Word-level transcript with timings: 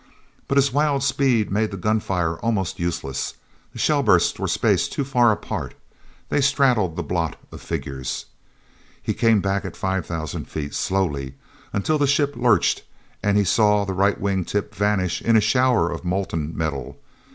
But 0.47 0.55
his 0.57 0.73
wild 0.73 1.03
speed 1.03 1.51
made 1.51 1.69
the 1.69 1.77
gunfire 1.77 2.37
almost 2.39 2.79
useless. 2.79 3.35
The 3.71 3.77
shell 3.77 4.01
bursts 4.01 4.39
were 4.39 4.47
spaced 4.47 4.91
too 4.91 5.03
far 5.03 5.31
apart; 5.31 5.75
they 6.29 6.41
straddled 6.41 6.95
the 6.95 7.03
blot 7.03 7.35
of 7.51 7.61
figures. 7.61 8.25
He 8.99 9.13
came 9.13 9.41
back 9.41 9.63
at 9.63 9.77
five 9.77 10.07
thousand 10.07 10.49
feet, 10.49 10.73
slowly—until 10.73 11.99
the 11.99 12.07
ship 12.07 12.35
lurched, 12.35 12.81
and 13.21 13.37
he 13.37 13.43
saw 13.43 13.85
the 13.85 13.93
right 13.93 14.19
wing 14.19 14.43
tip 14.43 14.73
vanish 14.73 15.21
in 15.21 15.37
a 15.37 15.39
shower 15.39 15.91
of 15.91 16.03
molten 16.03 16.57
metal. 16.57 16.99